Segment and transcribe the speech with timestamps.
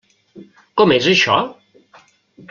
[0.81, 1.35] Com és això?